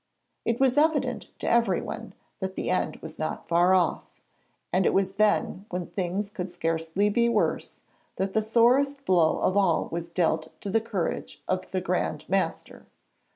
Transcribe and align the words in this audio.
It 0.45 0.59
was 0.59 0.79
evident 0.79 1.29
to 1.37 1.47
everyone 1.47 2.15
that 2.39 2.55
the 2.55 2.71
end 2.71 2.95
was 3.03 3.19
not 3.19 3.47
far 3.47 3.75
off, 3.75 4.09
and 4.73 4.83
it 4.87 4.95
was 4.95 5.13
then, 5.13 5.67
when 5.69 5.85
things 5.85 6.31
could 6.31 6.49
scarcely 6.49 7.07
be 7.07 7.29
worse, 7.29 7.81
that 8.15 8.33
the 8.33 8.41
sorest 8.41 9.05
blow 9.05 9.37
of 9.41 9.55
all 9.55 9.89
was 9.91 10.09
dealt 10.09 10.59
to 10.61 10.71
the 10.71 10.81
courage 10.81 11.43
of 11.47 11.69
the 11.69 11.81
Grand 11.81 12.27
Master. 12.27 12.87